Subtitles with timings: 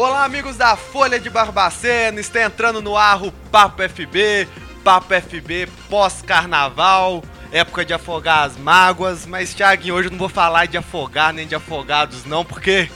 [0.00, 4.46] Olá, amigos da Folha de Barbacena, está entrando no ar o Papo FB,
[4.84, 10.66] Papo FB pós-carnaval, época de afogar as mágoas, mas Thiaguinho, hoje eu não vou falar
[10.66, 12.88] de afogar nem de afogados não, porque...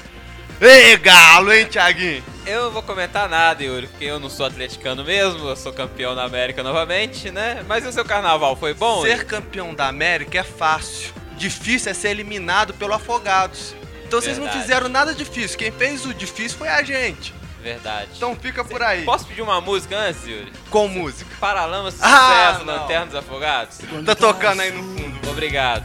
[0.60, 2.22] Ei, galo, hein, Thiaguinho?
[2.46, 6.14] Eu não vou comentar nada, Yuri, porque eu não sou atleticano mesmo, eu sou campeão
[6.14, 7.64] da América novamente, né?
[7.66, 9.02] Mas o seu carnaval foi bom?
[9.02, 13.74] Ser campeão da América é fácil, difícil é ser eliminado pelo Afogados.
[14.12, 14.62] Então vocês não Verdade.
[14.66, 15.56] fizeram nada difícil.
[15.56, 17.32] Quem fez o difícil foi a gente.
[17.62, 18.10] Verdade.
[18.14, 19.06] Então fica por aí.
[19.06, 20.52] Posso pedir uma música antes, Yuri?
[20.68, 21.30] Com música.
[21.40, 22.66] Paralamas Ah, sucesso.
[22.66, 23.78] Lanterna dos Afogados?
[24.04, 25.30] Tá tocando aí no fundo.
[25.30, 25.84] Obrigado.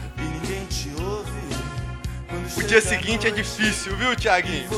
[2.58, 4.68] O dia seguinte é difícil, viu, Thiaguinho?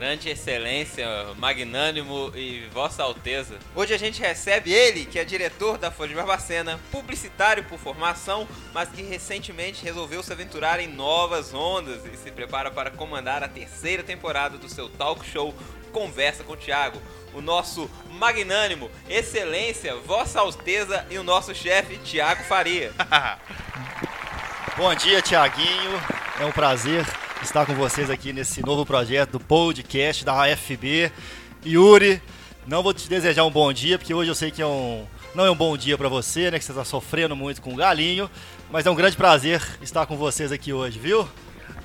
[0.00, 1.06] grande excelência,
[1.36, 3.58] magnânimo e vossa alteza.
[3.76, 8.48] Hoje a gente recebe ele, que é diretor da Folha de Barbacena, publicitário por formação,
[8.72, 13.48] mas que recentemente resolveu se aventurar em novas ondas e se prepara para comandar a
[13.48, 15.54] terceira temporada do seu talk show
[15.92, 16.98] Conversa com o Thiago.
[17.34, 22.90] O nosso magnânimo, excelência, vossa alteza e o nosso chefe, Thiago Faria.
[24.78, 26.00] Bom dia, Tiaguinho.
[26.40, 27.04] É um prazer
[27.42, 31.10] estar com vocês aqui nesse novo projeto do podcast da AFB.
[31.64, 32.20] Yuri,
[32.66, 35.46] não vou te desejar um bom dia, porque hoje eu sei que é um, não
[35.46, 36.58] é um bom dia para você, né?
[36.58, 38.30] Que você está sofrendo muito com o galinho.
[38.70, 41.26] Mas é um grande prazer estar com vocês aqui hoje, viu?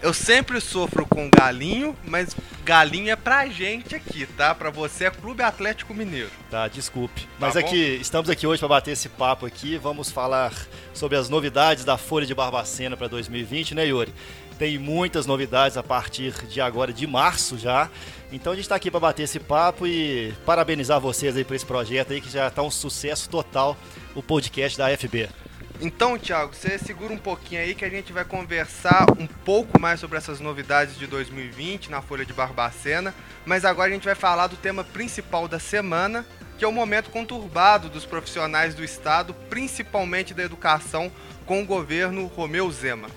[0.01, 4.53] Eu sempre sofro com galinho, mas galinho é pra gente aqui, tá?
[4.53, 6.29] Pra você é Clube Atlético Mineiro.
[6.51, 7.27] Tá, desculpe.
[7.39, 7.59] Mas bom.
[7.59, 9.77] aqui, estamos aqui hoje para bater esse papo aqui.
[9.77, 10.53] Vamos falar
[10.93, 14.13] sobre as novidades da Folha de Barbacena para 2020, né, Yuri?
[14.57, 17.89] Tem muitas novidades a partir de agora, de março já.
[18.31, 21.65] Então a gente está aqui para bater esse papo e parabenizar vocês aí por esse
[21.65, 23.77] projeto aí que já está um sucesso total,
[24.15, 25.29] o podcast da FB.
[25.81, 29.99] Então, Thiago, você segura um pouquinho aí que a gente vai conversar um pouco mais
[29.99, 33.13] sobre essas novidades de 2020 na Folha de Barbacena,
[33.45, 36.25] mas agora a gente vai falar do tema principal da semana,
[36.57, 41.11] que é o momento conturbado dos profissionais do Estado, principalmente da educação,
[41.45, 43.09] com o governo Romeu Zema.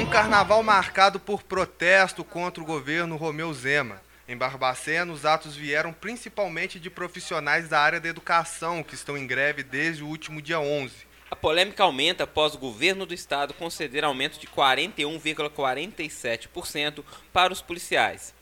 [0.00, 4.00] Um carnaval marcado por protesto contra o governo Romeu Zema.
[4.26, 9.26] Em Barbacena, os atos vieram principalmente de profissionais da área da educação, que estão em
[9.26, 10.94] greve desde o último dia 11.
[11.30, 18.32] A polêmica aumenta após o governo do estado conceder aumento de 41,47% para os policiais.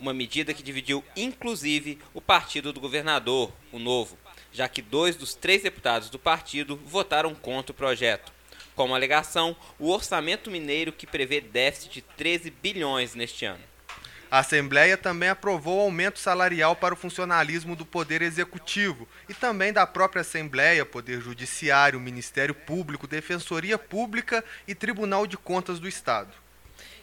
[0.00, 4.18] Uma medida que dividiu inclusive o partido do governador, o Novo,
[4.52, 8.32] já que dois dos três deputados do partido votaram contra o projeto.
[8.74, 13.70] Como alegação, o orçamento mineiro que prevê déficit de 13 bilhões neste ano.
[14.30, 19.72] A Assembleia também aprovou o aumento salarial para o funcionalismo do Poder Executivo e também
[19.72, 26.32] da própria Assembleia, Poder Judiciário, Ministério Público, Defensoria Pública e Tribunal de Contas do Estado.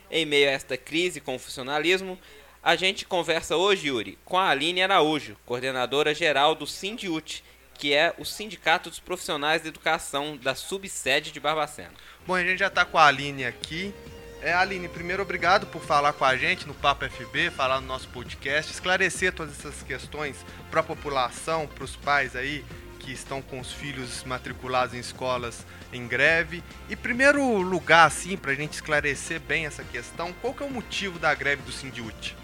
[0.09, 2.17] Em meio a esta crise com o funcionalismo,
[2.67, 7.41] a gente conversa hoje, Yuri, com a Aline Araújo, coordenadora geral do Sindiut,
[7.73, 11.93] que é o Sindicato dos Profissionais de Educação da subsede de Barbacena.
[12.25, 13.93] Bom, a gente já está com a Aline aqui.
[14.41, 18.09] É, Aline, primeiro obrigado por falar com a gente no Papo FB, falar no nosso
[18.09, 20.35] podcast, esclarecer todas essas questões
[20.69, 22.65] para a população, para os pais aí
[22.99, 26.61] que estão com os filhos matriculados em escolas em greve.
[26.89, 30.69] E primeiro lugar, assim, para a gente esclarecer bem essa questão, qual que é o
[30.69, 32.35] motivo da greve do Sindiut?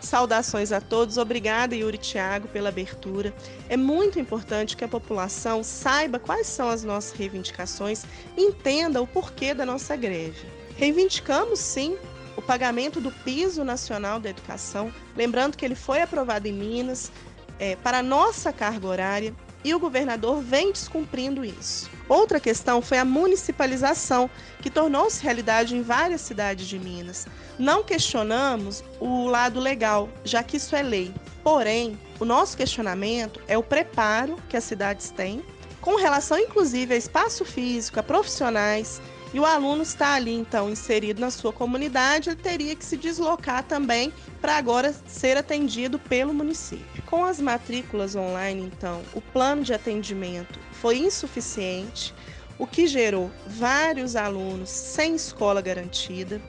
[0.00, 3.34] Saudações a todos, obrigada Yuri Thiago pela abertura.
[3.68, 8.04] É muito importante que a população saiba quais são as nossas reivindicações
[8.36, 10.46] e entenda o porquê da nossa greve.
[10.76, 11.96] Reivindicamos sim
[12.36, 17.10] o pagamento do piso nacional da educação, lembrando que ele foi aprovado em Minas
[17.58, 19.34] é, para nossa carga horária
[19.64, 21.90] e o governador vem descumprindo isso.
[22.08, 24.30] Outra questão foi a municipalização,
[24.62, 27.26] que tornou-se realidade em várias cidades de Minas.
[27.58, 31.12] Não questionamos o lado legal, já que isso é lei.
[31.42, 35.42] Porém, o nosso questionamento é o preparo que as cidades têm,
[35.80, 39.00] com relação inclusive a espaço físico, a profissionais
[39.32, 43.62] e o aluno está ali então inserido na sua comunidade, ele teria que se deslocar
[43.62, 47.02] também para agora ser atendido pelo município.
[47.04, 52.14] Com as matrículas online, então, o plano de atendimento foi insuficiente,
[52.58, 56.40] o que gerou vários alunos sem escola garantida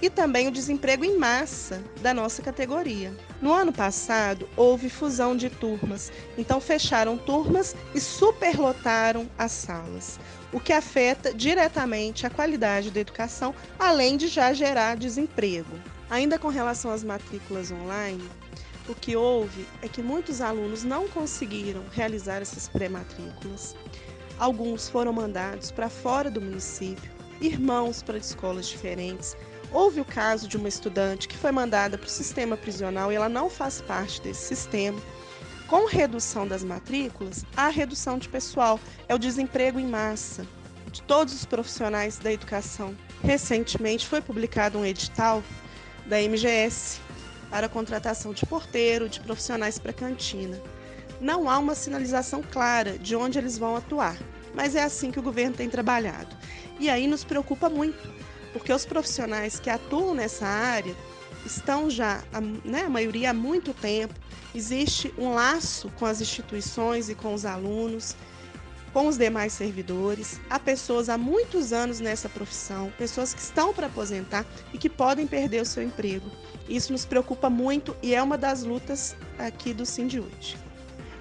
[0.00, 3.12] e também o desemprego em massa da nossa categoria.
[3.40, 10.20] No ano passado, houve fusão de turmas, então fecharam turmas e superlotaram as salas,
[10.52, 15.74] o que afeta diretamente a qualidade da educação, além de já gerar desemprego.
[16.10, 18.28] Ainda com relação às matrículas online,
[18.86, 23.74] o que houve é que muitos alunos não conseguiram realizar essas pré-matrículas.
[24.38, 27.10] Alguns foram mandados para fora do município,
[27.40, 29.34] irmãos para escolas diferentes,
[29.72, 33.28] Houve o caso de uma estudante que foi mandada para o sistema prisional e ela
[33.28, 35.00] não faz parte desse sistema.
[35.68, 40.44] Com redução das matrículas, há redução de pessoal, é o desemprego em massa
[40.90, 42.96] de todos os profissionais da educação.
[43.22, 45.42] Recentemente foi publicado um edital
[46.06, 47.00] da MGS
[47.48, 50.60] para a contratação de porteiro, de profissionais para cantina.
[51.20, 54.16] Não há uma sinalização clara de onde eles vão atuar,
[54.52, 56.34] mas é assim que o governo tem trabalhado.
[56.80, 58.12] E aí nos preocupa muito,
[58.52, 60.94] porque os profissionais que atuam nessa área
[61.44, 62.22] estão já,
[62.64, 64.14] né, a maioria há muito tempo,
[64.54, 68.14] existe um laço com as instituições e com os alunos,
[68.92, 70.40] com os demais servidores.
[70.50, 75.26] Há pessoas há muitos anos nessa profissão, pessoas que estão para aposentar e que podem
[75.26, 76.30] perder o seu emprego.
[76.68, 80.56] Isso nos preocupa muito e é uma das lutas aqui do Sindiúde.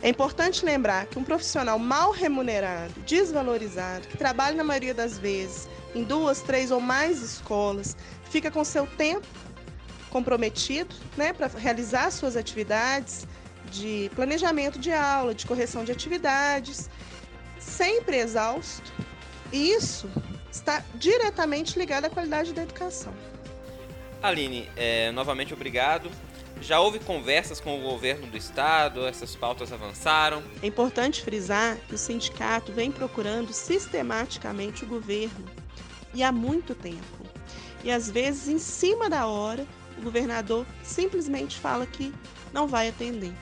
[0.02, 5.68] É importante lembrar que um profissional mal remunerado, desvalorizado, que trabalha na maioria das vezes
[5.96, 7.96] em duas, três ou mais escolas,
[8.30, 9.28] fica com seu tempo
[10.10, 13.28] comprometido né, para realizar suas atividades
[13.72, 16.90] de planejamento de aula, de correção de atividades,
[17.60, 18.92] sempre exausto.
[19.52, 20.10] E isso
[20.52, 23.14] está diretamente ligado à qualidade da educação.
[24.22, 26.10] Aline, é, novamente obrigado.
[26.62, 30.44] Já houve conversas com o governo do estado, essas pautas avançaram?
[30.62, 35.46] É importante frisar que o sindicato vem procurando sistematicamente o governo
[36.14, 37.26] e há muito tempo.
[37.84, 39.66] E às vezes, em cima da hora,
[39.98, 42.14] o governador simplesmente fala que
[42.54, 43.34] não vai atender.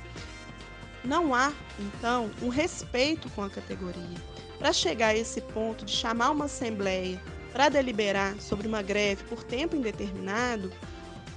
[1.04, 4.18] Não há, então, um respeito com a categoria.
[4.60, 7.22] Para chegar a esse ponto de chamar uma assembleia
[7.54, 10.72] para deliberar sobre uma greve por tempo indeterminado,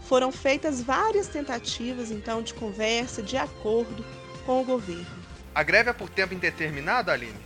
[0.04, 4.04] foram feitas várias tentativas, então, de conversa, de acordo
[4.44, 5.06] com o governo.
[5.54, 7.38] A greve é por tempo indeterminado, Aline?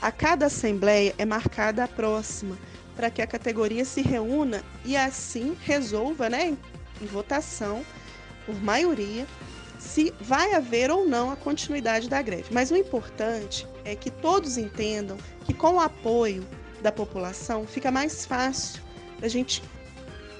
[0.00, 2.56] A cada assembleia é marcada a próxima,
[2.96, 6.56] para que a categoria se reúna e assim resolva, né,
[7.00, 7.84] em votação,
[8.46, 9.26] por maioria,
[9.78, 12.46] se vai haver ou não a continuidade da greve.
[12.50, 16.46] Mas o importante é que todos entendam que com o apoio
[16.82, 18.82] da população fica mais fácil
[19.22, 19.62] a gente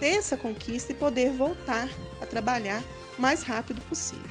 [0.01, 1.89] ter essa conquista e poder voltar
[2.21, 2.83] a trabalhar
[3.19, 4.25] o mais rápido possível.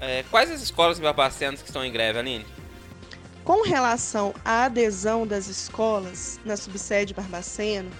[0.00, 2.46] É, quais as escolas barbacenas que estão em greve, Aline?
[3.44, 7.90] Com relação à adesão das escolas na subsede Barbaceno,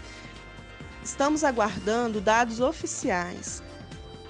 [1.05, 3.63] estamos aguardando dados oficiais.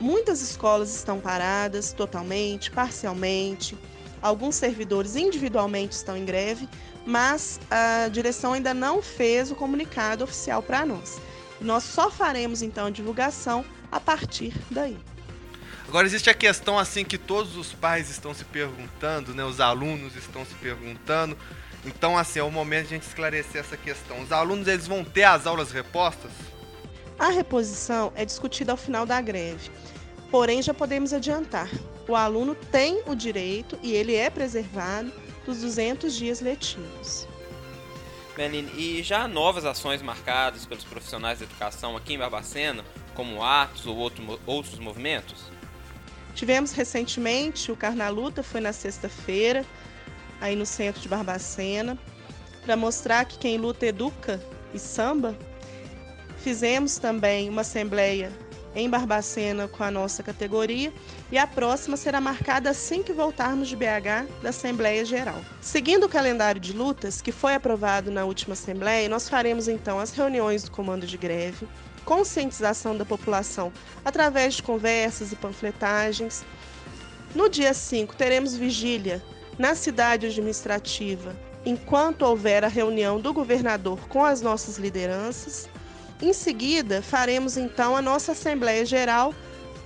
[0.01, 3.79] Muitas escolas estão paradas totalmente, parcialmente.
[4.21, 6.69] Alguns servidores individualmente estão em greve,
[7.07, 11.21] mas a direção ainda não fez o comunicado oficial para nós.
[11.61, 14.99] Nós só faremos então a divulgação a partir daí.
[15.95, 19.45] Agora existe a questão assim que todos os pais estão se perguntando, né?
[19.45, 21.39] Os alunos estão se perguntando.
[21.85, 24.21] Então assim, é o momento de a gente esclarecer essa questão.
[24.21, 26.33] Os alunos eles vão ter as aulas repostas?
[27.17, 29.71] A reposição é discutida ao final da greve.
[30.33, 31.71] Porém, já podemos adiantar.
[32.09, 35.13] O aluno tem o direito e ele é preservado
[35.47, 37.29] dos 200 dias letivos.
[38.37, 43.45] Beline, e já há novas ações marcadas pelos profissionais da educação aqui em Barbacena, como
[43.45, 45.55] atos ou outro, outros movimentos?
[46.35, 49.65] Tivemos recentemente o Carnaluta, foi na sexta-feira,
[50.41, 51.99] aí no centro de Barbacena,
[52.65, 55.37] para mostrar que quem luta educa e samba.
[56.39, 58.33] Fizemos também uma assembleia
[58.75, 60.93] em Barbacena com a nossa categoria
[61.31, 65.41] e a próxima será marcada assim que voltarmos de BH da Assembleia Geral.
[65.61, 70.11] Seguindo o calendário de lutas que foi aprovado na última Assembleia, nós faremos então as
[70.11, 71.69] reuniões do comando de greve,
[72.05, 73.73] conscientização da população
[74.05, 76.45] através de conversas e panfletagens.
[77.35, 79.23] No dia 5, teremos vigília
[79.59, 81.35] na cidade administrativa,
[81.65, 85.69] enquanto houver a reunião do governador com as nossas lideranças.
[86.23, 89.35] Em seguida, faremos então a nossa Assembleia Geral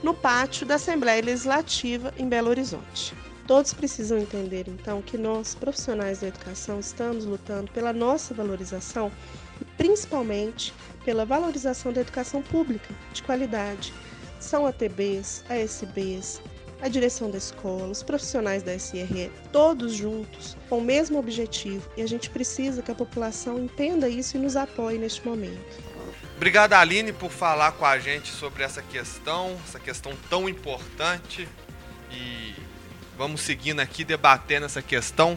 [0.03, 3.15] no pátio da Assembleia Legislativa em Belo Horizonte.
[3.47, 9.11] Todos precisam entender então que nós, profissionais da educação, estamos lutando pela nossa valorização
[9.79, 13.95] principalmente pela valorização da educação pública de qualidade.
[14.39, 16.43] São ATBs, ASBs,
[16.83, 22.03] a direção da escola, os profissionais da SRE, todos juntos com o mesmo objetivo e
[22.03, 25.89] a gente precisa que a população entenda isso e nos apoie neste momento.
[26.37, 31.49] Obrigado, Aline, por falar com a gente sobre essa questão, essa questão tão importante.
[32.13, 32.55] E
[33.17, 35.37] vamos seguindo aqui, debatendo essa questão.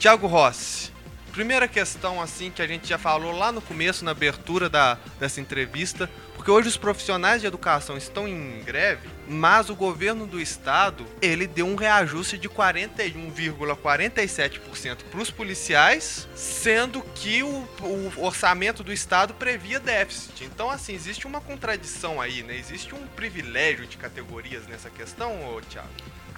[0.00, 0.91] Tiago Rossi,
[1.32, 5.40] primeira questão assim que a gente já falou lá no começo, na abertura da, dessa
[5.40, 11.06] entrevista, porque hoje os profissionais de educação estão em greve, mas o governo do estado,
[11.22, 18.92] ele deu um reajuste de 41,47% para os policiais, sendo que o, o, orçamento do
[18.92, 20.44] estado previa déficit.
[20.44, 22.56] Então, assim, existe uma contradição aí, né?
[22.56, 25.88] Existe um privilégio de categorias nessa questão, ô, Thiago?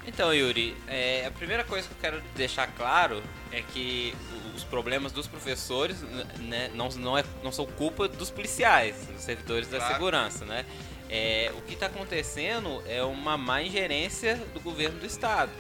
[0.06, 4.14] Então, Yuri, é, a primeira coisa que eu quero deixar claro é que
[4.54, 6.02] os problemas dos professores
[6.38, 9.84] né, não, não, é, não são culpa dos policiais, dos servidores claro.
[9.84, 10.66] da segurança, né?
[11.08, 15.52] É, o que está acontecendo é uma má ingerência do governo do estado,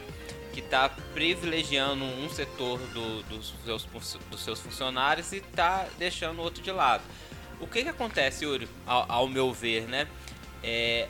[0.52, 3.86] que está privilegiando um setor do, dos, seus,
[4.30, 7.02] dos seus funcionários e está deixando o outro de lado.
[7.60, 10.06] O que, que acontece, Yuri, ao, ao meu ver, né?
[10.62, 11.08] É,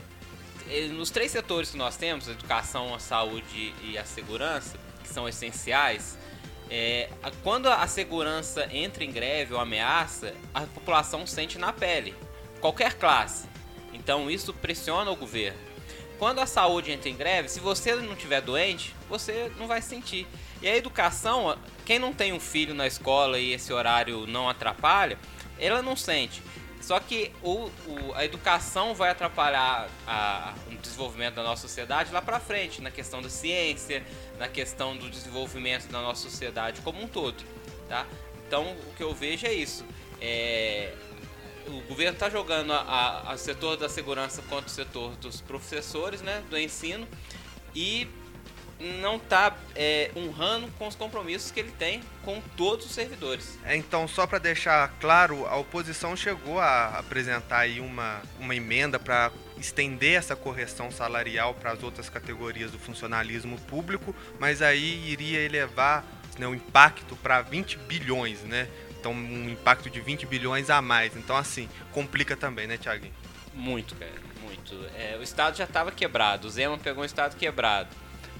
[0.93, 6.17] nos três setores que nós temos, educação, a saúde e a segurança, que são essenciais,
[6.71, 7.09] é,
[7.43, 12.15] quando a segurança entra em greve ou ameaça, a população sente na pele,
[12.61, 13.47] qualquer classe.
[13.93, 15.59] Então isso pressiona o governo.
[16.19, 20.27] Quando a saúde entra em greve, se você não tiver doente, você não vai sentir.
[20.63, 25.19] E a educação, quem não tem um filho na escola e esse horário não atrapalha,
[25.59, 26.43] ela não sente.
[26.85, 32.21] Só que o, o, a educação vai atrapalhar a, o desenvolvimento da nossa sociedade lá
[32.21, 34.05] para frente, na questão da ciência,
[34.39, 37.43] na questão do desenvolvimento da nossa sociedade como um todo,
[37.89, 38.07] tá?
[38.47, 39.83] Então o que eu vejo é isso.
[40.21, 40.93] É,
[41.69, 46.59] o governo está jogando a, setor da segurança contra o setor dos professores, né, do
[46.59, 47.09] ensino,
[47.75, 48.07] e
[48.81, 53.59] não está é, honrando com os compromissos que ele tem com todos os servidores.
[53.65, 58.99] É, então, só para deixar claro, a oposição chegou a apresentar aí uma, uma emenda
[58.99, 65.41] para estender essa correção salarial para as outras categorias do funcionalismo público, mas aí iria
[65.41, 66.05] elevar
[66.39, 68.69] né, o impacto para 20 bilhões, né?
[68.99, 71.15] Então, um impacto de 20 bilhões a mais.
[71.15, 73.13] Então, assim, complica também, né, Tiaguinho?
[73.53, 74.13] Muito, cara,
[74.43, 74.75] muito.
[74.97, 77.89] É, o Estado já estava quebrado, o Zema pegou um Estado quebrado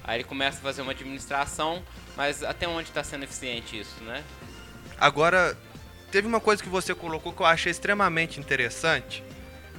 [0.07, 1.83] Aí ele começa a fazer uma administração,
[2.15, 4.23] mas até onde está sendo eficiente isso, né?
[4.99, 5.57] Agora,
[6.11, 9.23] teve uma coisa que você colocou que eu achei extremamente interessante,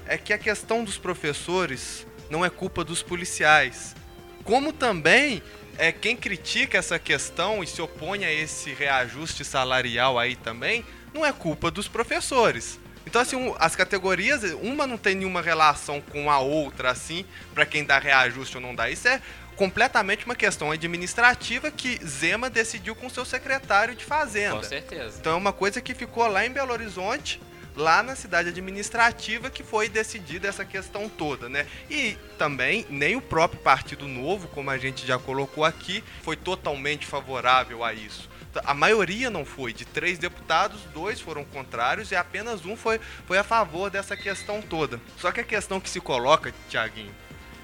[0.04, 3.95] é que a questão dos professores não é culpa dos policiais.
[4.42, 5.42] Como também
[5.78, 11.25] é quem critica essa questão e se opõe a esse reajuste salarial aí também, não
[11.25, 12.80] é culpa dos professores.
[13.06, 17.85] Então, assim, as categorias, uma não tem nenhuma relação com a outra, assim, para quem
[17.85, 18.90] dá reajuste ou não dá.
[18.90, 19.23] Isso é
[19.56, 24.56] completamente uma questão administrativa que Zema decidiu com seu secretário de Fazenda.
[24.56, 25.16] Com certeza.
[25.18, 27.40] Então é uma coisa que ficou lá em Belo Horizonte,
[27.75, 31.66] lá na cidade administrativa, que foi decidida essa questão toda, né?
[31.90, 37.06] E também nem o próprio Partido Novo, como a gente já colocou aqui, foi totalmente
[37.06, 38.28] favorável a isso.
[38.64, 39.75] A maioria não foi.
[39.75, 44.62] De três deputados, dois foram contrários e apenas um foi, foi a favor dessa questão
[44.62, 44.98] toda.
[45.18, 47.14] Só que a questão que se coloca, Tiaguinho,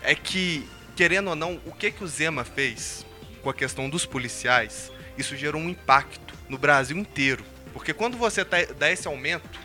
[0.03, 3.05] é que querendo ou não, o que, que o Zema fez
[3.43, 7.45] com a questão dos policiais, isso gerou um impacto no Brasil inteiro.
[7.73, 9.59] Porque quando você tá, dá esse aumento,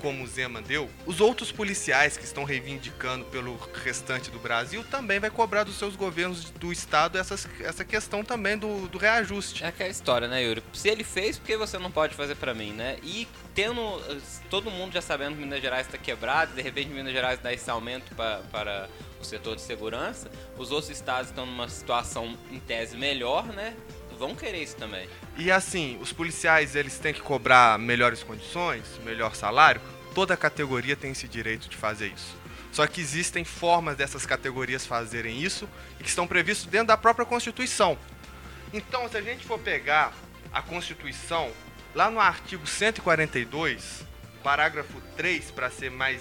[0.00, 5.20] como o Zema deu, os outros policiais que estão reivindicando pelo restante do Brasil também
[5.20, 9.62] vai cobrar dos seus governos do estado essas, essa questão também do, do reajuste.
[9.62, 10.62] É aquela história, né, Yuri?
[10.72, 12.98] Se ele fez, por que você não pode fazer para mim, né?
[13.02, 13.80] E tendo
[14.48, 17.70] todo mundo já sabendo que Minas Gerais está quebrado, de repente Minas Gerais dá esse
[17.70, 18.88] aumento para
[19.20, 23.76] o setor de segurança, os outros estados estão numa situação em tese melhor, né?
[24.20, 25.08] Vão querer isso também.
[25.38, 29.80] E assim, os policiais eles têm que cobrar melhores condições, melhor salário.
[30.14, 32.36] Toda categoria tem esse direito de fazer isso.
[32.70, 35.66] Só que existem formas dessas categorias fazerem isso
[35.98, 37.96] e que estão previstos dentro da própria Constituição.
[38.74, 40.12] Então, se a gente for pegar
[40.52, 41.50] a Constituição,
[41.94, 44.04] lá no artigo 142,
[44.42, 46.20] parágrafo 3, para ser mais,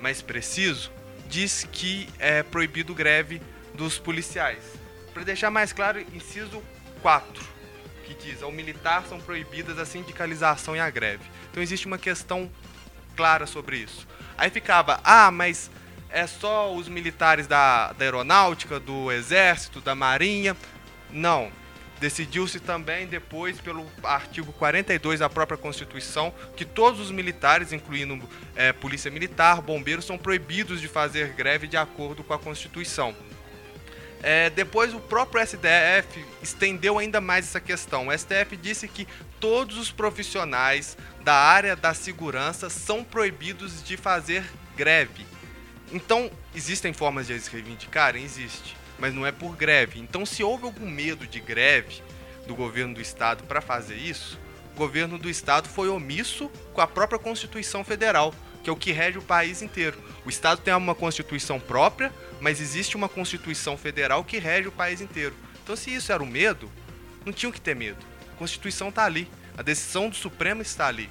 [0.00, 0.90] mais preciso,
[1.28, 3.40] diz que é proibido greve
[3.74, 4.64] dos policiais.
[5.14, 6.60] Para deixar mais claro, inciso
[7.02, 7.44] 4,
[8.04, 11.24] que diz: ao militar são proibidas a sindicalização e a greve.
[11.50, 12.50] Então existe uma questão
[13.16, 14.06] clara sobre isso.
[14.36, 15.70] Aí ficava: ah, mas
[16.10, 20.56] é só os militares da, da aeronáutica, do exército, da marinha.
[21.10, 21.50] Não.
[22.00, 28.20] Decidiu-se também depois, pelo artigo 42 da própria Constituição, que todos os militares, incluindo
[28.54, 33.16] é, polícia militar, bombeiros, são proibidos de fazer greve de acordo com a Constituição.
[34.22, 38.08] É, depois o próprio STF estendeu ainda mais essa questão.
[38.08, 39.06] O STF disse que
[39.38, 44.44] todos os profissionais da área da segurança são proibidos de fazer
[44.76, 45.26] greve.
[45.92, 48.24] Então, existem formas de eles reivindicarem?
[48.24, 50.00] Existe, mas não é por greve.
[50.00, 52.02] Então, se houve algum medo de greve
[52.46, 54.38] do governo do estado para fazer isso,
[54.74, 58.34] o governo do estado foi omisso com a própria Constituição Federal,
[58.68, 59.98] que é o que rege o país inteiro.
[60.26, 65.00] O estado tem uma Constituição própria, mas existe uma Constituição Federal que rege o país
[65.00, 65.34] inteiro.
[65.62, 66.70] Então, se isso era o medo,
[67.24, 68.04] não tinham que ter medo.
[68.34, 71.08] A Constituição está ali, a decisão do Supremo está ali.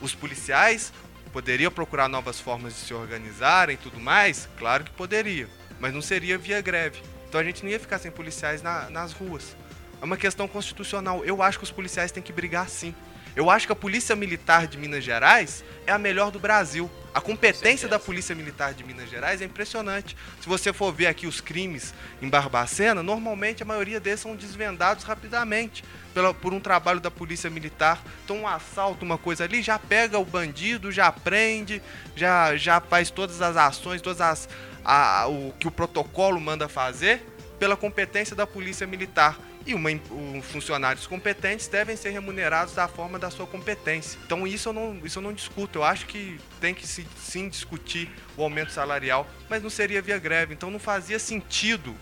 [0.00, 0.92] Os policiais
[1.32, 4.46] poderiam procurar novas formas de se organizarem e tudo mais?
[4.58, 5.48] Claro que poderia,
[5.80, 7.00] mas não seria via greve.
[7.28, 9.56] Então a gente não ia ficar sem policiais na, nas ruas.
[10.02, 11.24] É uma questão constitucional.
[11.24, 12.94] Eu acho que os policiais têm que brigar sim.
[13.36, 16.88] Eu acho que a Polícia Militar de Minas Gerais é a melhor do Brasil.
[17.12, 20.16] A competência da Polícia Militar de Minas Gerais é impressionante.
[20.40, 25.02] Se você for ver aqui os crimes em Barbacena, normalmente a maioria deles são desvendados
[25.02, 28.00] rapidamente pela, por um trabalho da Polícia Militar.
[28.24, 31.82] Então, um assalto, uma coisa ali, já pega o bandido, já prende,
[32.14, 34.48] já, já faz todas as ações, todas as
[34.84, 37.26] a, o que o protocolo manda fazer
[37.58, 43.18] pela competência da Polícia Militar e uma, um, funcionários competentes devem ser remunerados da forma
[43.18, 44.18] da sua competência.
[44.24, 45.78] Então isso eu não, isso eu não discuto.
[45.78, 50.18] Eu acho que tem que se, sim discutir o aumento salarial, mas não seria via
[50.18, 50.54] greve.
[50.54, 51.94] Então não fazia sentido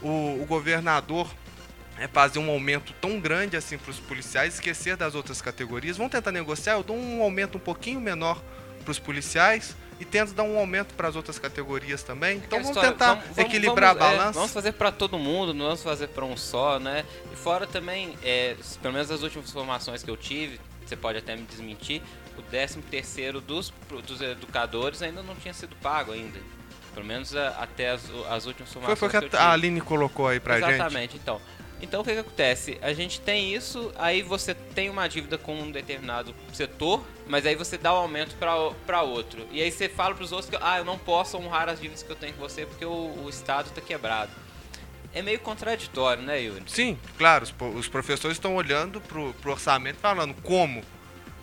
[0.00, 1.28] o, o governador
[1.98, 5.96] é, fazer um aumento tão grande assim para os policiais, esquecer das outras categorias.
[5.96, 8.42] Vão tentar negociar, eu dou um aumento um pouquinho menor
[8.84, 12.38] para os policiais e tento dar um aumento para as outras categorias também.
[12.38, 14.30] Então vamos história, tentar vamos, equilibrar vamos, a balança.
[14.30, 17.04] É, vamos fazer para todo mundo, não vamos fazer para um só, né?
[17.32, 21.34] E fora também, é, pelo menos as últimas informações que eu tive, você pode até
[21.36, 22.02] me desmentir,
[22.36, 23.72] o 13 terceiro dos,
[24.06, 26.38] dos educadores ainda não tinha sido pago ainda.
[26.92, 30.28] Pelo menos a, até as, as últimas informações foi, foi que, que a Aline colocou
[30.28, 30.90] aí pra Exatamente, gente.
[30.90, 31.40] Exatamente, então.
[31.84, 32.78] Então o que, que, acontece?
[32.80, 37.54] A gente tem isso, aí você tem uma dívida com um determinado setor, mas aí
[37.54, 39.46] você dá o um aumento para outro.
[39.52, 42.02] E aí você fala para os outros que ah, eu não posso honrar as dívidas
[42.02, 44.32] que eu tenho com você porque o, o Estado está quebrado.
[45.12, 46.64] É meio contraditório, né, Yuri?
[46.66, 47.46] Sim, claro.
[47.76, 50.82] Os, professores estão olhando pro, pro orçamento falando como?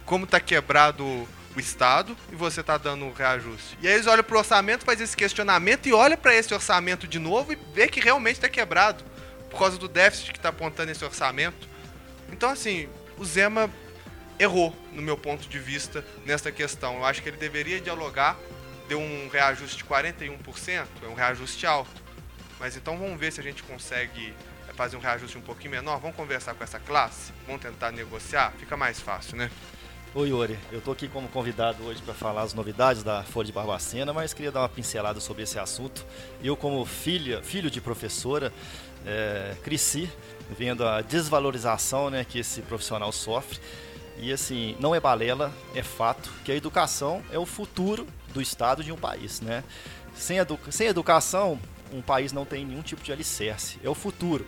[0.06, 3.78] Como está quebrado o Estado e você está dando um reajuste.
[3.80, 7.20] E aí eles olham pro orçamento, faz esse questionamento e olha para esse orçamento de
[7.20, 9.11] novo e vê que realmente está quebrado
[9.52, 11.70] por causa do déficit que está apontando esse orçamento.
[12.32, 13.70] Então, assim, o Zema
[14.40, 16.96] errou, no meu ponto de vista, nessa questão.
[16.96, 18.40] Eu acho que ele deveria dialogar,
[18.88, 22.02] deu um reajuste de 41%, é um reajuste alto.
[22.60, 24.34] Mas então vamos ver se a gente consegue
[24.68, 26.00] é, fazer um reajuste um pouquinho menor.
[26.00, 29.52] Vamos conversar com essa classe, vamos tentar negociar, fica mais fácil, né?
[30.14, 30.60] Oi, Yuri.
[30.72, 34.34] Eu estou aqui como convidado hoje para falar as novidades da Folha de Barbacena, mas
[34.34, 36.06] queria dar uma pincelada sobre esse assunto.
[36.44, 38.52] Eu, como filha, filho de professora,
[39.06, 40.10] é, cresci
[40.58, 43.60] vendo a desvalorização né, que esse profissional sofre.
[44.18, 48.84] E assim, não é balela, é fato que a educação é o futuro do Estado
[48.84, 49.42] de um país.
[49.42, 49.64] Né?
[50.14, 51.60] Sem, edu sem educação,
[51.92, 53.80] um país não tem nenhum tipo de alicerce.
[53.84, 54.46] É o futuro.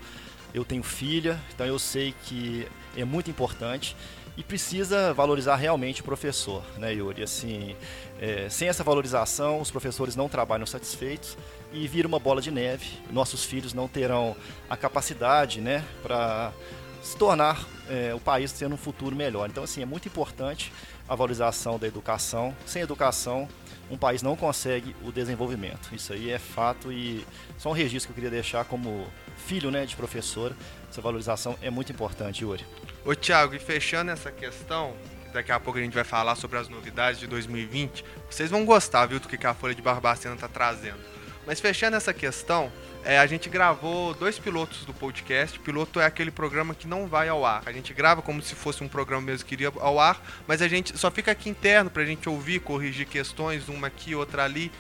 [0.54, 3.96] Eu tenho filha, então eu sei que é muito importante
[4.38, 7.24] e precisa valorizar realmente o professor, né, Yuri?
[7.24, 7.76] Assim,
[8.20, 11.38] é, sem essa valorização, os professores não trabalham satisfeitos
[11.74, 12.86] e vira uma bola de neve.
[13.12, 14.36] Nossos filhos não terão
[14.70, 16.54] a capacidade, né, para
[17.02, 19.50] se tornar é, o país tendo um futuro melhor.
[19.50, 20.72] Então, assim, é muito importante
[21.10, 22.56] a valorização da educação.
[22.66, 23.50] Sem educação,
[23.92, 25.94] um país não consegue o desenvolvimento.
[25.94, 27.26] Isso aí é fato e
[27.58, 29.06] só um registro que eu queria deixar como
[29.36, 30.56] filho, né, de professor.
[30.90, 32.66] Essa valorização é muito importante, Yuri.
[33.04, 34.94] Ô Thiago, e fechando essa questão,
[35.34, 39.08] daqui a pouco a gente vai falar sobre as novidades de 2020, vocês vão gostar,
[39.08, 41.00] viu, do que a Folha de Barbacena está trazendo.
[41.46, 42.72] Mas fechando essa questão,
[43.04, 45.60] é, a gente gravou dois pilotos do podcast.
[45.60, 47.64] Piloto é aquele programa que não vai ao ar.
[47.66, 50.68] A gente grava como se fosse um programa mesmo que iria ao ar, mas a
[50.68, 54.72] gente só fica aqui interno para a gente ouvir, corrigir questões, uma aqui, outra ali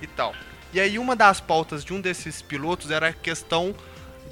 [0.00, 0.34] e tal.
[0.72, 3.74] E aí uma das pautas de um desses pilotos era a questão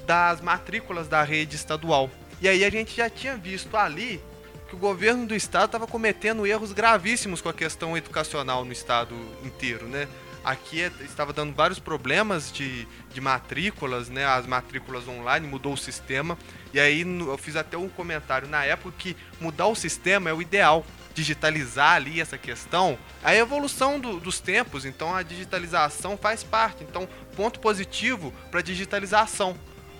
[0.05, 2.09] das matrículas da rede estadual.
[2.41, 4.21] E aí a gente já tinha visto ali
[4.67, 9.13] que o governo do estado estava cometendo erros gravíssimos com a questão educacional no estado
[9.43, 10.07] inteiro, né?
[10.43, 14.25] Aqui é, estava dando vários problemas de, de matrículas, né?
[14.25, 16.37] As matrículas online, mudou o sistema.
[16.73, 20.41] E aí eu fiz até um comentário na época que mudar o sistema é o
[20.41, 20.85] ideal.
[21.13, 26.83] Digitalizar ali essa questão, a evolução do, dos tempos, então a digitalização faz parte.
[26.83, 29.55] Então, ponto positivo para digitalização.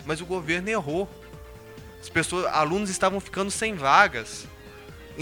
[0.06, 1.08] Mas o governo errou
[2.02, 4.48] As pessoas, alunos estavam ficando sem vagas.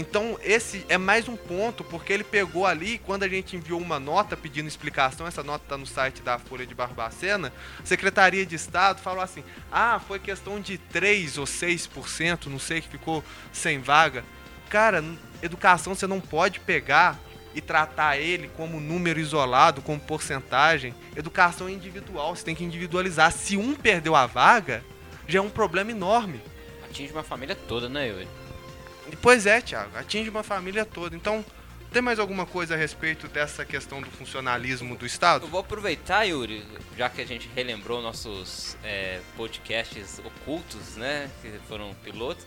[0.00, 4.00] Então, esse é mais um ponto, porque ele pegou ali, quando a gente enviou uma
[4.00, 8.54] nota pedindo explicação, essa nota está no site da Folha de Barbacena, a Secretaria de
[8.54, 13.78] Estado falou assim: ah, foi questão de 3 ou 6%, não sei, que ficou sem
[13.78, 14.24] vaga.
[14.70, 15.04] Cara,
[15.42, 17.20] educação você não pode pegar
[17.54, 20.94] e tratar ele como número isolado, como porcentagem.
[21.14, 23.30] Educação é individual, você tem que individualizar.
[23.32, 24.82] Se um perdeu a vaga,
[25.28, 26.40] já é um problema enorme.
[26.86, 28.39] Atinge uma família toda, né, Yuri?
[29.20, 31.16] Pois é, Thiago, atinge uma família toda.
[31.16, 31.44] Então,
[31.92, 35.44] tem mais alguma coisa a respeito dessa questão do funcionalismo do Estado?
[35.44, 36.64] Eu vou aproveitar, Yuri,
[36.96, 42.46] já que a gente relembrou nossos é, podcasts ocultos, né, que foram pilotos,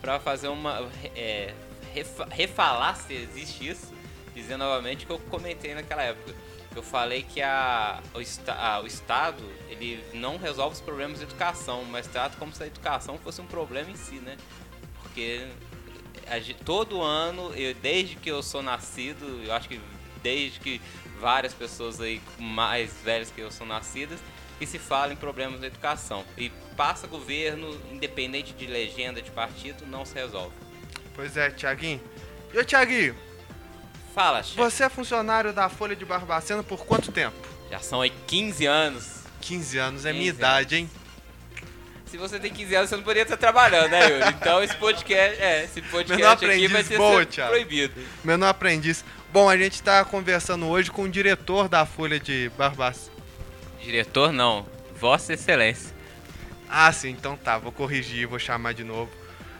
[0.00, 0.90] para fazer uma.
[1.16, 1.54] É,
[1.94, 3.92] refa refalar se existe isso,
[4.34, 6.34] dizer novamente que eu comentei naquela época.
[6.74, 11.84] Eu falei que a, o, a, o Estado ele não resolve os problemas de educação,
[11.84, 14.36] mas trata como se a educação fosse um problema em si, né?
[15.02, 15.46] Porque
[16.64, 19.80] todo ano, eu, desde que eu sou nascido, eu acho que
[20.22, 20.80] desde que
[21.20, 24.18] várias pessoas aí mais velhas que eu são nascidas,
[24.58, 26.24] que se fala em problemas da educação.
[26.36, 30.54] E passa governo, independente de legenda de partido, não se resolve.
[31.14, 32.00] Pois é, Tiaguinho.
[32.52, 33.16] E ô Tiaguinho?
[34.14, 34.56] Fala, chefe.
[34.56, 37.36] Você é funcionário da Folha de Barbacena por quanto tempo?
[37.70, 39.22] Já são aí 15 anos.
[39.40, 40.38] 15 anos, 15 é minha anos.
[40.38, 40.90] idade, hein?
[42.12, 44.28] Se você tem 15 anos, você não poderia estar trabalhando, né, Yuri?
[44.38, 48.02] Então esse podcast, é, esse podcast aqui vai ser, boa, ser proibido.
[48.22, 49.02] Menor aprendiz.
[49.32, 53.16] Bom, a gente está conversando hoje com o diretor da Folha de Barbacena.
[53.82, 54.66] Diretor não,
[55.00, 55.94] Vossa Excelência.
[56.68, 59.10] Ah, sim, então tá, vou corrigir, vou chamar de novo.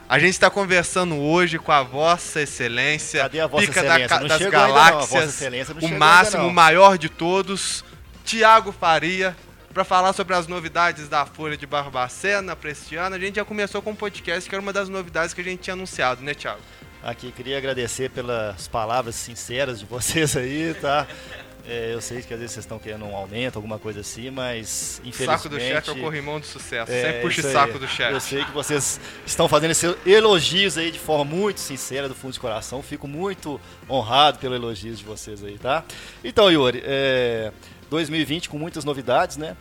[0.07, 4.19] A gente está conversando hoje com a Vossa Excelência, Cadê a Vossa Pica Excelência?
[4.19, 5.41] Da, das Galáxias,
[5.81, 7.83] o máximo, o maior de todos,
[8.23, 9.35] Tiago Faria,
[9.73, 13.15] para falar sobre as novidades da Folha de Barbacena para este ano.
[13.15, 15.61] A gente já começou com um podcast que era uma das novidades que a gente
[15.61, 16.61] tinha anunciado, né, Thiago?
[17.01, 21.07] Aqui, queria agradecer pelas palavras sinceras de vocês aí, tá?
[21.65, 25.01] É, eu sei que às vezes vocês estão querendo um aumento, alguma coisa assim, mas
[25.03, 25.37] infelizmente...
[25.37, 28.13] Saco do chefe é o corrimão de sucesso, é, sempre puxa o saco do chefe.
[28.13, 32.33] Eu sei que vocês estão fazendo esses elogios aí de forma muito sincera, do fundo
[32.33, 32.83] de coração.
[32.83, 33.59] Fico muito
[33.89, 35.85] honrado pelo elogio de vocês aí, tá?
[36.21, 37.53] Então, Yuri, é,
[37.93, 39.55] 2020 com muitas novidades, né?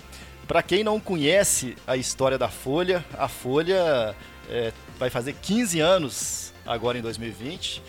[0.48, 4.16] Para quem não conhece a história da Folha, a Folha
[4.48, 7.82] é, vai fazer 15 anos agora em 2020.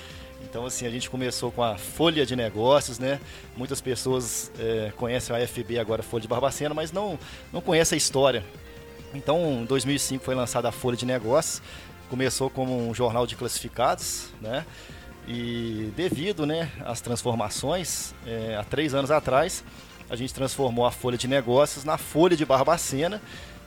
[0.43, 3.19] Então, assim, a gente começou com a Folha de Negócios, né?
[3.55, 7.17] Muitas pessoas é, conhecem a FB agora, Folha de Barbacena, mas não,
[7.51, 8.43] não conhecem a história.
[9.13, 11.61] Então, em 2005 foi lançada a Folha de Negócios.
[12.09, 14.65] Começou como um jornal de classificados, né?
[15.25, 19.63] E devido né, às transformações, é, há três anos atrás,
[20.13, 23.19] a gente transformou a Folha de Negócios na Folha de Barbacena,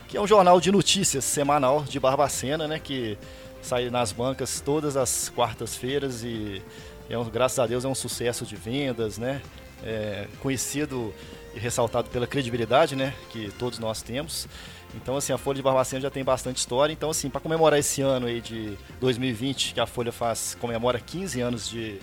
[0.06, 3.18] que é um jornal de notícias semanal de Barbacena, né, que
[3.60, 6.62] sai nas bancas todas as quartas-feiras e
[7.10, 9.42] é um, graças a Deus é um sucesso de vendas, né?
[9.82, 11.12] É, conhecido
[11.52, 14.46] e ressaltado pela credibilidade, né, que todos nós temos.
[14.94, 16.92] Então, assim, a Folha de Barbacena já tem bastante história.
[16.92, 21.40] Então, assim, para comemorar esse ano aí de 2020, que a Folha faz comemora 15
[21.40, 21.98] anos de,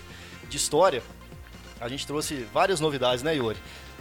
[0.50, 1.02] de história,
[1.80, 3.56] a gente trouxe várias novidades, né, Yuri?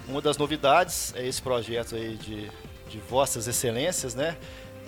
[0.08, 2.50] Uma das novidades é esse projeto aí de,
[2.90, 4.38] de Vossas Excelências, né?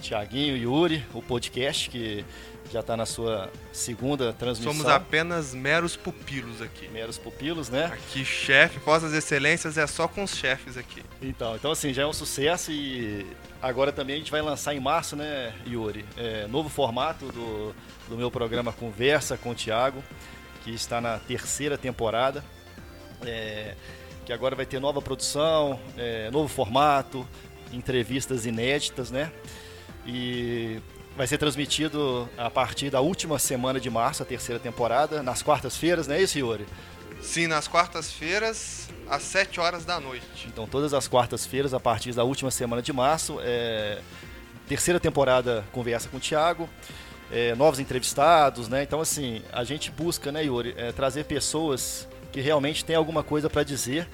[0.01, 2.25] Tiaguinho e Yuri, o podcast que
[2.71, 4.73] já está na sua segunda transmissão.
[4.73, 6.87] Somos apenas meros pupilos aqui.
[6.89, 7.85] Meros pupilos, né?
[7.85, 11.03] Aqui, chefe, Vossas Excelências é só com os chefes aqui.
[11.21, 13.25] Então, então assim, já é um sucesso e
[13.61, 16.05] agora também a gente vai lançar em março, né, Yuri?
[16.17, 17.75] É, novo formato do,
[18.09, 20.03] do meu programa Conversa com o Tiago,
[20.63, 22.43] que está na terceira temporada.
[23.25, 23.75] É,
[24.25, 27.25] que agora vai ter nova produção, é, novo formato,
[27.71, 29.31] entrevistas inéditas, né?
[30.05, 30.81] E
[31.15, 36.07] vai ser transmitido a partir da última semana de março, a terceira temporada, nas quartas-feiras,
[36.07, 36.65] não é isso, Yuri?
[37.21, 40.47] Sim, nas quartas-feiras, às 7 horas da noite.
[40.47, 43.99] Então, todas as quartas-feiras, a partir da última semana de março, é...
[44.67, 46.69] terceira temporada Conversa com o Thiago,
[47.31, 47.55] é...
[47.55, 48.83] novos entrevistados, né?
[48.83, 53.49] Então, assim, a gente busca, né, Yuri, é, trazer pessoas que realmente tem alguma coisa
[53.49, 54.05] para dizer.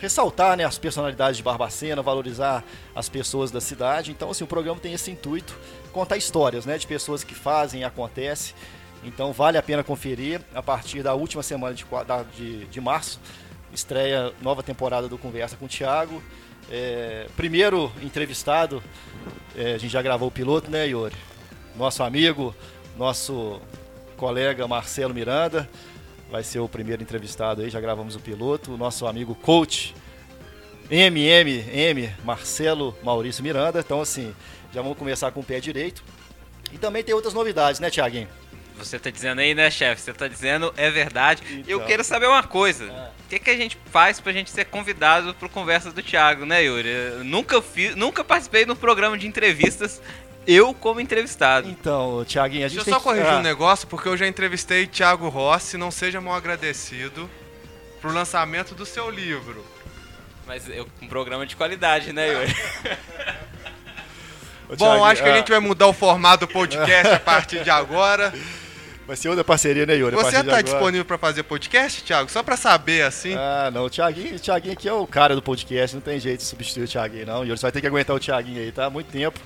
[0.00, 4.10] Ressaltar né, as personalidades de Barbacena, valorizar as pessoas da cidade.
[4.10, 5.54] Então, assim, o programa tem esse intuito,
[5.92, 8.54] contar histórias né, de pessoas que fazem e acontece.
[9.04, 10.40] Então, vale a pena conferir.
[10.54, 11.84] A partir da última semana de,
[12.34, 13.20] de, de março,
[13.70, 16.22] estreia nova temporada do Conversa com o Thiago.
[16.70, 18.82] É, primeiro entrevistado,
[19.54, 21.14] é, a gente já gravou o piloto, né, Yuri?
[21.76, 22.54] Nosso amigo,
[22.96, 23.60] nosso
[24.16, 25.68] colega Marcelo Miranda
[26.32, 29.94] vai ser o primeiro entrevistado aí, já gravamos o piloto, o nosso amigo coach
[30.90, 33.80] MMM, Marcelo Maurício Miranda.
[33.80, 34.34] Então, assim,
[34.72, 36.02] já vamos começar com o pé direito.
[36.72, 38.28] E também tem outras novidades, né, Tiaguinho?
[38.78, 40.00] Você tá dizendo aí, né, chefe?
[40.00, 41.42] Você tá dizendo é verdade.
[41.50, 41.64] Então.
[41.68, 42.90] Eu quero saber uma coisa.
[42.90, 43.10] Ah.
[43.26, 46.64] O que, que a gente faz pra gente ser convidado pro Conversa do Thiago, né,
[46.64, 46.88] Yuri?
[46.88, 50.00] Eu nunca, fiz, nunca participei de um programa de entrevistas,
[50.46, 51.68] eu como entrevistado.
[51.68, 54.16] Então, Tiaguinho, a gente Deixa eu tem só que- corrigir Ah, um negócio, porque eu
[54.16, 57.30] já entrevistei Thiago Rossi, não seja mal agradecido,
[58.00, 59.64] pro lançamento do seu livro.
[60.46, 62.52] Mas eu, um programa de qualidade, né, Yuri?
[64.68, 67.20] ô, Bom, Thiaguinho, acho que a ah, gente vai mudar o formato do podcast a
[67.20, 68.32] partir de agora.
[69.04, 70.14] Vai ser outra parceria, né, Yuri?
[70.14, 72.30] Você tá disponível pra fazer podcast, Thiago?
[72.30, 73.34] Só pra saber, assim.
[73.34, 76.38] Ah, não, o Thiaguinho, o Thiaguinho aqui é o cara do podcast, não tem jeito
[76.38, 77.44] de substituir o Thiaguinho, não.
[77.44, 78.86] Yuri, você vai ter que aguentar o Thiaguinho aí, tá?
[78.86, 79.40] Há muito tempo.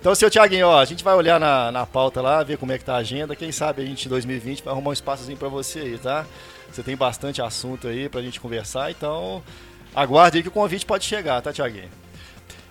[0.00, 2.78] Então, seu Thiaguinho, ó, a gente vai olhar na, na pauta lá, ver como é
[2.78, 3.34] que tá a agenda.
[3.34, 6.24] Quem sabe a gente em 2020 vai arrumar um espaçozinho pra você aí, tá?
[6.70, 9.42] Você tem bastante assunto aí pra gente conversar, então
[9.94, 11.88] aguarde aí que o convite pode chegar, tá, Thiaguinho?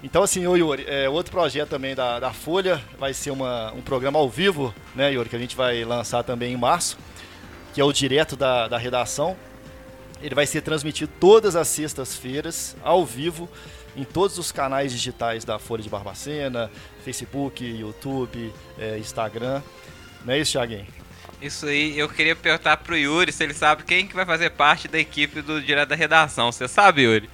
[0.03, 4.19] Então, assim, Yuri, é, outro projeto também da, da Folha vai ser uma, um programa
[4.19, 6.97] ao vivo, né, Yuri, que a gente vai lançar também em março,
[7.73, 9.35] que é o direto da, da redação.
[10.21, 13.49] Ele vai ser transmitido todas as sextas-feiras, ao vivo,
[13.95, 16.69] em todos os canais digitais da Folha de Barbacena,
[17.03, 19.61] Facebook, YouTube, é, Instagram.
[20.23, 20.87] Não é isso, Thiaguinho?
[21.41, 24.87] Isso aí, eu queria perguntar pro Yuri se ele sabe quem que vai fazer parte
[24.87, 26.51] da equipe do Direto da Redação.
[26.51, 27.29] Você sabe, Yuri?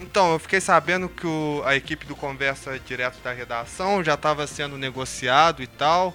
[0.00, 4.46] Então, eu fiquei sabendo que o- a equipe do Conversa Direto da Redação já estava
[4.46, 6.14] sendo negociado e tal.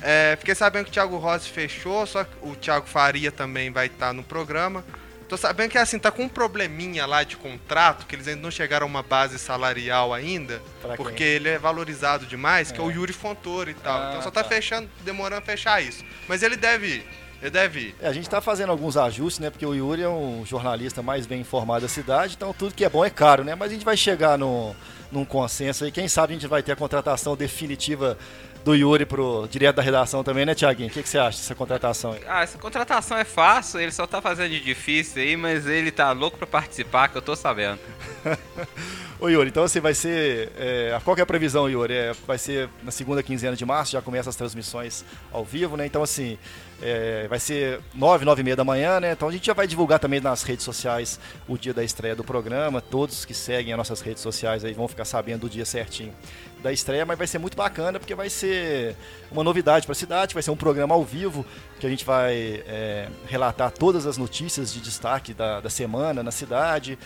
[0.00, 3.86] É, fiquei sabendo que o Thiago Rossi fechou, só que o Thiago Faria também vai
[3.86, 4.84] estar no programa.
[5.28, 8.50] Tô sabendo que assim, tá com um probleminha lá de contrato, que eles ainda não
[8.50, 10.96] chegaram a uma base salarial ainda, Pra quem?
[10.96, 12.94] porque ele é valorizado demais, que é, o É.
[12.94, 14.00] Yuri Fontoura e tal.
[14.00, 14.48] Ah, então só tá, tá.
[14.48, 16.02] fechando, demorando a fechar isso.
[16.26, 17.06] Mas ele deve ir.
[17.40, 17.94] Ele deve ir.
[18.00, 19.48] É, a gente está fazendo alguns ajustes, né?
[19.50, 22.88] Porque o Yuri é um jornalista mais bem informado da cidade, então tudo que é
[22.88, 23.54] bom é caro, né?
[23.54, 24.74] Mas a gente vai chegar no,
[25.10, 25.92] num consenso aí.
[25.92, 28.18] Quem sabe a gente vai ter a contratação definitiva
[28.64, 30.88] do Yuri pro direto da redação também, né, Tiaguinho?
[30.88, 32.20] O que, que você acha dessa contratação aí?
[32.26, 36.12] Ah, essa contratação é fácil, ele só tá fazendo de difícil aí, mas ele tá
[36.12, 37.78] louco pra participar, que eu tô sabendo.
[39.20, 40.52] Ô Yuri, então assim, vai ser.
[40.56, 41.92] É, qual é a previsão, Yuri?
[41.92, 45.84] É, vai ser na segunda quinzena de março, já começa as transmissões ao vivo, né?
[45.84, 46.38] Então, assim,
[46.80, 49.12] é, vai ser nove, nove e meia da manhã, né?
[49.12, 52.22] Então a gente já vai divulgar também nas redes sociais o dia da estreia do
[52.22, 52.80] programa.
[52.80, 56.14] Todos que seguem as nossas redes sociais aí vão ficar sabendo do dia certinho
[56.62, 58.96] da estreia, mas vai ser muito bacana porque vai ser
[59.30, 61.46] uma novidade para a cidade, vai ser um programa ao vivo
[61.78, 66.32] que a gente vai é, relatar todas as notícias de destaque da, da semana na
[66.32, 66.98] cidade.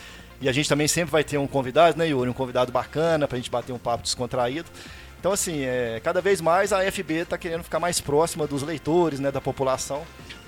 [0.43, 2.29] E a gente também sempre vai ter um convidado, né, Yuri?
[2.29, 4.69] Um convidado bacana pra gente bater um papo descontraído.
[5.17, 9.21] Então, assim, é, cada vez mais a FB está querendo ficar mais próxima dos leitores,
[9.21, 10.03] né, da população.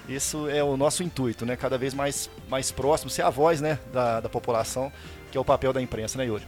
[0.10, 1.56] Isso é o nosso intuito, né?
[1.56, 4.92] Cada vez mais, mais próximo, ser a voz né, da, da população,
[5.32, 6.44] que é o papel da imprensa, né, Yuri?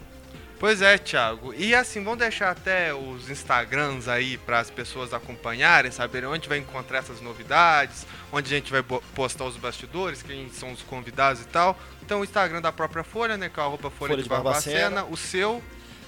[0.60, 1.54] Pois é, Thiago.
[1.54, 6.58] E assim, vamos deixar até os Instagrams aí para as pessoas acompanharem, saberem onde vai
[6.58, 8.82] encontrar essas novidades, onde a gente vai
[9.14, 11.78] postar os bastidores, quem são os convidados e tal.
[12.04, 14.30] Então o Instagram da própria Folha, né, que é o arroba Folha, Folha de de
[14.30, 14.80] Barbacena.
[14.90, 15.14] Barbacena.
[15.14, 15.62] O seu,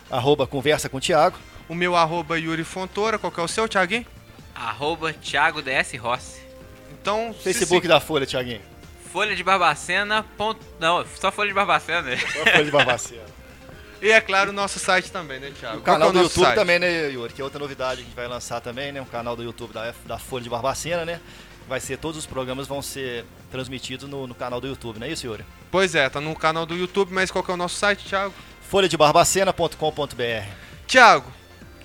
[0.10, 1.38] Arroba Conversa com o Thiago.
[1.68, 3.20] o meu arroba Yuri Fontoura.
[3.20, 4.06] Qual que é o seu, Thiaguinho?
[4.56, 6.42] Arroba Thiago DS Rossi.
[7.00, 8.62] Então, Facebook se- da Folha, Thiaguinho.
[9.14, 10.24] Folha de Barbacena.
[10.36, 10.60] Ponto...
[10.80, 12.02] Não, só Folha de Barbacena.
[12.02, 12.18] né?
[12.18, 13.22] Só Folha de Barbacena.
[14.02, 15.80] E é claro, o nosso site também, né, Thiago?
[15.80, 16.56] O Qual que é canal do YouTube site?
[16.56, 17.34] também, né, Yuri?
[17.34, 19.02] Que é outra novidade que a gente vai lançar também, né?
[19.02, 21.20] Um canal do YouTube da, da Folha de Barbacena, né?
[21.68, 25.12] Vai ser, todos os programas vão ser transmitidos no, no canal do YouTube, não é
[25.12, 25.46] isso, Yuri?
[25.70, 28.34] Pois é, tá no canal do YouTube, mas qual que é o nosso site, Thiago?
[28.70, 30.48] folhadebarbacena.com.br
[30.88, 31.32] Thiago,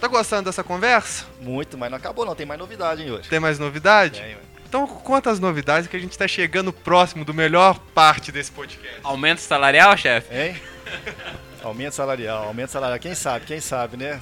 [0.00, 1.26] tá gostando dessa conversa?
[1.40, 3.28] Muito, mas não acabou não, tem mais novidade, hein, Yuri?
[3.28, 4.20] Tem mais novidade?
[4.20, 4.36] Tem.
[4.66, 9.00] Então conta as novidades que a gente tá chegando próximo do melhor parte desse podcast.
[9.02, 10.34] Aumento salarial, chefe?
[10.34, 10.60] Hein?
[11.64, 12.98] aumento salarial, aumento salarial.
[12.98, 14.20] Quem sabe, quem sabe, né?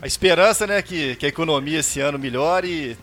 [0.00, 2.96] A esperança, né, que, que a economia esse ano melhore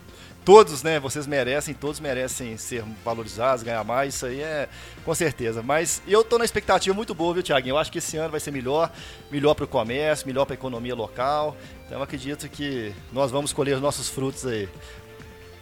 [0.44, 4.68] todos, né, vocês merecem, todos merecem ser valorizados, ganhar mais, isso aí é
[5.04, 5.62] com certeza.
[5.62, 7.74] Mas eu tô na expectativa muito boa, viu, Thiaguinho?
[7.74, 8.90] Eu acho que esse ano vai ser melhor,
[9.30, 11.56] melhor para o comércio, melhor para a economia local.
[11.86, 14.68] Então eu acredito que nós vamos colher os nossos frutos aí.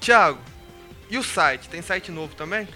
[0.00, 0.38] Thiago,
[1.10, 1.68] e o site?
[1.68, 2.66] Tem site novo também?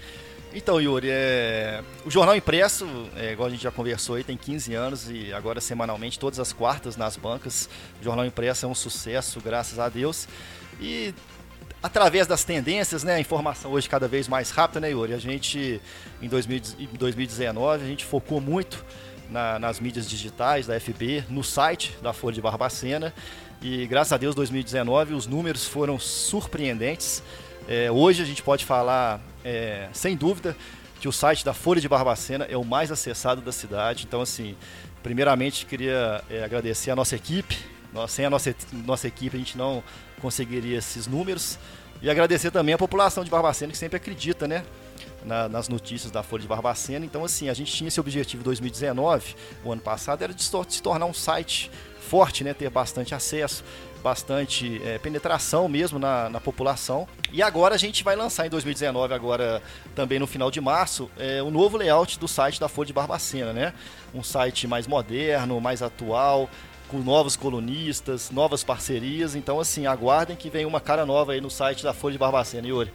[0.57, 1.83] Então, Yuri, é...
[2.05, 2.87] o Jornal Impresso,
[3.17, 6.53] é, igual a gente já conversou aí, tem 15 anos e agora semanalmente, todas as
[6.53, 7.69] quartas nas bancas.
[7.99, 10.29] O Jornal Impresso é um sucesso, graças a Deus.
[10.79, 11.13] E
[11.83, 15.13] através das tendências, né, a informação hoje cada vez mais rápida, né, Yuri?
[15.13, 15.81] A gente,
[16.21, 18.83] em 2000 em 2019, a gente focou muito
[19.29, 23.13] na- nas mídias digitais da FB, no site da Folha de Barbacena.
[23.61, 27.21] E graças a Deus, 2019, os números foram surpreendentes.
[27.67, 30.55] É, hoje a gente pode falar, é, sem dúvida,
[30.99, 34.05] que o site da Folha de Barbacena é o mais acessado da cidade.
[34.07, 34.55] Então, assim,
[35.01, 37.57] primeiramente queria é, agradecer a nossa equipe,
[38.07, 38.53] sem a nossa,
[38.85, 39.83] nossa equipe a gente não
[40.21, 41.57] conseguiria esses números.
[42.01, 44.63] E agradecer também a população de Barbacena que sempre acredita, né?
[45.23, 47.03] Na, nas notícias da Folha de Barbacena.
[47.03, 50.81] Então, assim, a gente tinha esse objetivo em 2019, o ano passado, era de se
[50.83, 51.71] tornar um site
[52.05, 52.53] forte, né?
[52.53, 53.63] Ter bastante acesso,
[54.03, 57.07] bastante é, penetração mesmo na, na, população.
[57.33, 59.61] E agora a gente vai lançar em 2019, agora
[59.95, 63.51] também no final de março, é, o novo layout do site da Folha de Barbacena,
[63.51, 63.73] né?
[64.13, 66.49] Um site mais moderno, mais atual,
[66.87, 69.35] com novos colunistas, novas parcerias.
[69.35, 72.67] Então, assim, aguardem que vem uma cara nova aí no site da Folha de Barbacena,
[72.67, 72.93] Yuri.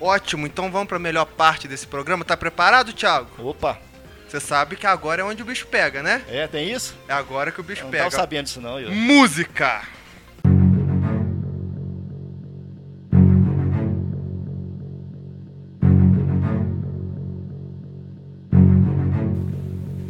[0.00, 2.24] Ótimo, então vamos para a melhor parte desse programa.
[2.24, 3.28] Tá preparado, Thiago?
[3.38, 3.85] Opa!
[4.28, 6.22] Você sabe que agora é onde o bicho pega, né?
[6.28, 6.96] É, tem isso?
[7.08, 8.04] É agora que o bicho Eu não pega.
[8.04, 8.94] Não sabendo disso não, Yuri.
[8.94, 9.82] Música!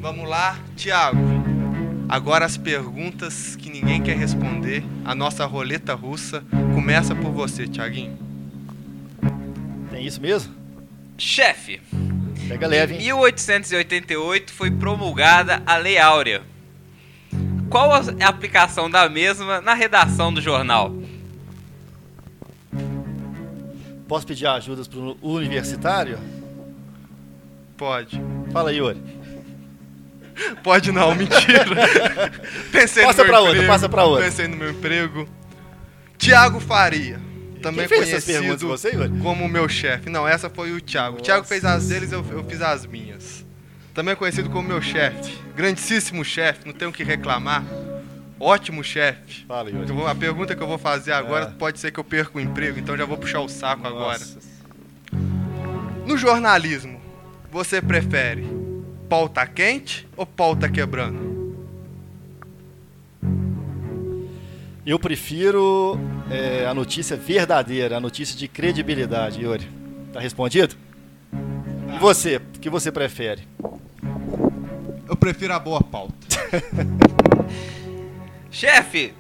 [0.01, 1.19] Vamos lá, Thiago.
[2.09, 4.83] Agora as perguntas que ninguém quer responder.
[5.05, 6.43] A nossa roleta russa
[6.75, 8.17] começa por você, Thiaguinho.
[9.91, 10.55] Tem isso mesmo?
[11.19, 11.81] Chefe,
[12.49, 13.05] Pega leve, em hein?
[13.05, 16.43] 1888 foi promulgada a Lei Áurea.
[17.69, 20.95] Qual a aplicação da mesma na redação do jornal?
[24.07, 26.19] Posso pedir ajudas pro universitário?
[27.77, 28.21] Pode.
[28.53, 29.03] Fala aí, Yuri.
[30.63, 31.65] Pode não, mentira.
[32.71, 34.25] Pensei Passa no meu pra outra, emprego, passa pra outra.
[34.25, 35.29] Pensei no meu emprego.
[36.19, 37.21] Tiago Faria.
[37.67, 38.63] Também Quem fez essas perguntas?
[38.63, 39.21] conhecido Você, Yuri?
[39.23, 40.09] como meu chefe.
[40.09, 41.19] Não, essa foi o Thiago.
[41.19, 43.45] O Thiago fez as deles, eu, eu fiz as minhas.
[43.93, 45.37] Também conhecido como meu chefe.
[45.57, 47.65] Grandíssimo chefe, não tenho o que reclamar.
[48.39, 49.45] Ótimo chefe.
[49.49, 49.69] Fala.
[49.71, 51.59] Eu vou- A pergunta que eu vou fazer agora É.
[51.59, 54.21] pode ser que eu perca o emprego, então já vou puxar o saco agora.
[56.07, 57.01] No jornalismo,
[57.51, 58.47] você prefere
[59.09, 61.35] pauta quente ou pauta quebrando?
[64.87, 65.99] Eu prefiro
[66.31, 69.69] é, a notícia verdadeira, a notícia de credibilidade, Yuri.
[70.13, 70.75] Tá respondido?
[71.95, 72.37] E você?
[72.37, 73.47] O que você prefere?
[75.09, 76.15] Eu prefiro a boa pauta.
[78.51, 79.13] Chefe,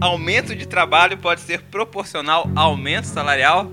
[0.00, 3.70] aumento de trabalho pode ser proporcional ao aumento salarial?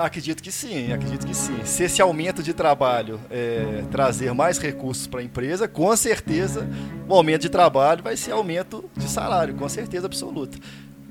[0.00, 1.62] Acredito que sim, acredito que sim.
[1.64, 6.66] Se esse aumento de trabalho é, trazer mais recursos para a empresa, com certeza
[7.06, 10.58] o aumento de trabalho vai ser aumento de salário, com certeza absoluta.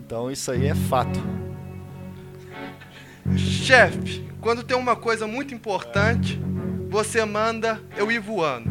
[0.04, 1.20] Então isso aí é fato.
[3.38, 6.42] Chefe, quando tem uma coisa muito importante,
[6.90, 8.70] você manda eu ir voando.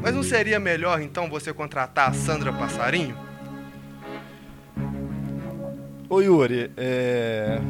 [0.00, 3.14] Mas não seria melhor então você contratar a Sandra Passarinho?
[6.08, 7.60] Ô Yuri, é,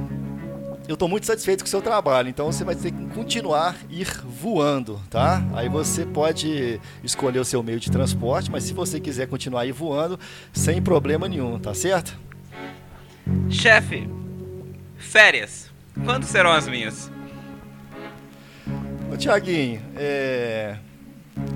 [0.90, 4.09] eu estou muito satisfeito com o seu trabalho, então você vai ter que continuar ir
[4.24, 5.40] voando, tá?
[5.53, 9.70] Aí você pode escolher o seu meio de transporte, mas se você quiser continuar ir
[9.70, 10.18] voando,
[10.53, 12.18] sem problema nenhum, tá certo?
[13.48, 14.09] Chefe,
[14.96, 15.70] férias.
[16.05, 17.09] Quando serão as minhas?
[19.12, 20.76] Ô Tiaguinho, é,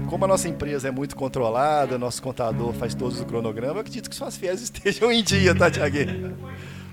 [0.06, 4.08] como a nossa empresa é muito controlada, nosso contador faz todos os cronogramas, eu acredito
[4.08, 6.36] que suas férias estejam em dia, tá, Tiaguinho?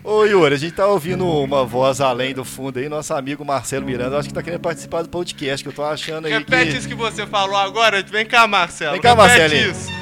[0.04, 3.86] Ô Yuri, a gente tá ouvindo uma voz além do fundo aí, nosso amigo Marcelo
[3.86, 6.72] Miranda, eu acho que tá querendo participar do podcast, que eu tô achando aí Repete
[6.72, 6.78] que...
[6.78, 8.02] isso que você falou agora.
[8.02, 8.94] Vem cá, Marcelo.
[8.94, 9.72] Vem cá, Repete Marcelinho.
[9.72, 10.02] isso.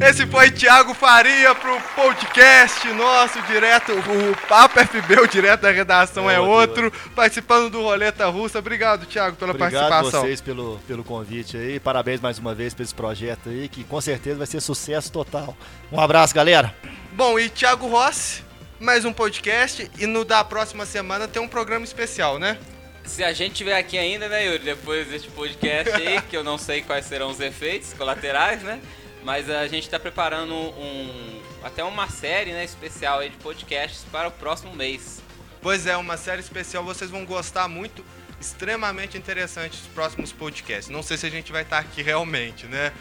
[0.00, 3.92] Esse foi Thiago Faria pro podcast nosso, direto.
[3.92, 8.58] O Papo FB, o direto da redação é, É outro, outro, participando do Roleta Russa.
[8.58, 10.22] Obrigado, Thiago, pela Obrigado participação.
[10.22, 14.00] vocês pelo, pelo convite aí, parabéns mais uma vez por esse projeto aí, que com
[14.00, 15.56] certeza vai ser sucesso total.
[15.90, 16.74] Um abraço, galera!
[17.12, 18.42] Bom, e Thiago Rossi,
[18.80, 19.90] mais um podcast.
[19.98, 22.58] E no da próxima semana tem um programa especial, né?
[23.04, 26.58] Se a gente tiver aqui ainda, né, Yuri, depois deste podcast aí, que eu não
[26.58, 28.80] sei quais serão os efeitos colaterais, né?
[29.22, 34.28] Mas a gente tá preparando um até uma série, né, especial aí de podcasts para
[34.28, 35.20] o próximo mês.
[35.60, 38.04] Pois é, uma série especial, vocês vão gostar muito,
[38.40, 40.88] extremamente interessante os próximos podcasts.
[40.88, 42.92] Não sei se a gente vai estar aqui realmente, né?